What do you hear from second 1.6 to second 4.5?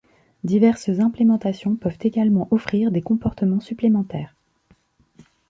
peuvent également offrir des comportements supplémentaires.